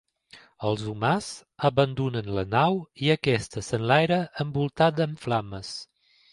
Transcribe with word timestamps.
Els 0.69 0.85
humans 0.93 1.27
abandonen 1.69 2.31
la 2.39 2.45
nau, 2.55 2.79
i 3.05 3.13
aquesta 3.17 3.65
s'enlaira 3.69 4.21
envoltada 4.47 5.11
en 5.11 5.17
flames. 5.27 5.75